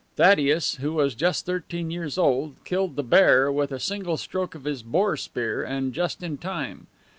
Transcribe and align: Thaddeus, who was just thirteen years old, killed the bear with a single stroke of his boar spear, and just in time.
Thaddeus, 0.15 0.77
who 0.77 0.93
was 0.93 1.13
just 1.13 1.45
thirteen 1.45 1.91
years 1.91 2.17
old, 2.17 2.55
killed 2.63 2.95
the 2.95 3.03
bear 3.03 3.51
with 3.51 3.71
a 3.71 3.79
single 3.79 4.17
stroke 4.17 4.55
of 4.55 4.63
his 4.63 4.81
boar 4.81 5.15
spear, 5.15 5.63
and 5.63 5.93
just 5.93 6.23
in 6.23 6.39
time. 6.39 6.87